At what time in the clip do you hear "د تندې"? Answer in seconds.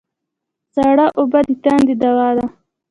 1.47-1.93